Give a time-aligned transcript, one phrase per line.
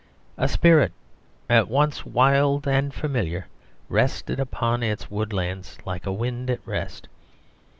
[0.35, 0.93] A spirit
[1.47, 3.45] at once wild and familiar
[3.87, 7.07] rested upon its wood lands like a wind at rest.